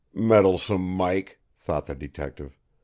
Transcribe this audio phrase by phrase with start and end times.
[0.15, 2.57] "Meddlesome Mike!" thought the detective.